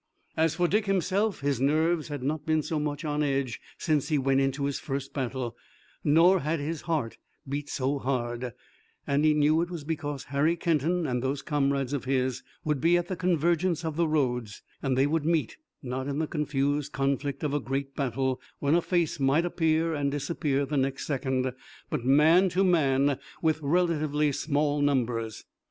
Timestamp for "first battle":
4.79-5.55